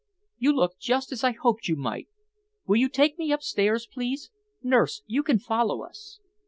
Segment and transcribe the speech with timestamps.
[0.39, 2.07] you look just as I hoped you might.
[2.65, 4.31] Will you take me upstairs, please?
[4.63, 6.19] Nurse, you can follow us."